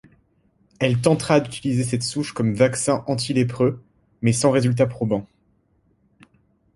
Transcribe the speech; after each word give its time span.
Elle 0.79 0.99
tentera 0.99 1.39
d'utiliser 1.39 1.83
cette 1.83 2.01
souche 2.01 2.33
comme 2.33 2.55
vaccin 2.55 3.03
antilépreux 3.05 3.83
mais 4.23 4.33
sans 4.33 4.49
résultat 4.49 4.87
probant. 4.87 5.27